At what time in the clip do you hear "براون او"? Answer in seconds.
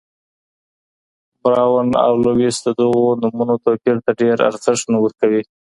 1.43-2.13